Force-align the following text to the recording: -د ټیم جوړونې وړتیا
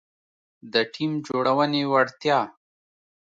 -د 0.71 0.73
ټیم 0.93 1.11
جوړونې 1.27 1.81
وړتیا 1.91 2.39